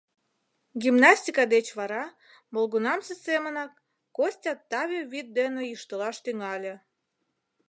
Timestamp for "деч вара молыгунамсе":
1.55-3.13